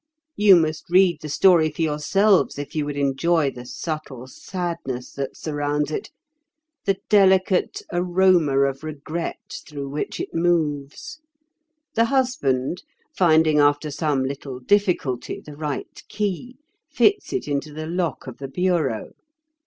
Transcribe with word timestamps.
"You 0.35 0.55
must 0.55 0.89
read 0.89 1.19
the 1.21 1.29
story 1.29 1.69
for 1.69 1.83
yourselves 1.83 2.57
if 2.57 2.73
you 2.75 2.85
would 2.85 2.97
enjoy 2.97 3.51
the 3.51 3.67
subtle 3.67 4.25
sadness 4.25 5.11
that 5.11 5.37
surrounds 5.37 5.91
it, 5.91 6.09
the 6.85 6.97
delicate 7.07 7.83
aroma 7.93 8.61
of 8.61 8.83
regret 8.83 9.61
through 9.69 9.89
which 9.89 10.19
it 10.19 10.33
moves. 10.33 11.19
The 11.93 12.05
husband 12.05 12.81
finding 13.15 13.59
after 13.59 13.91
some 13.91 14.23
little 14.23 14.59
difficulty 14.59 15.39
the 15.39 15.55
right 15.55 16.01
key, 16.09 16.57
fits 16.89 17.31
it 17.31 17.47
into 17.47 17.71
the 17.71 17.85
lock 17.85 18.25
of 18.25 18.39
the 18.39 18.47
bureau. 18.47 19.11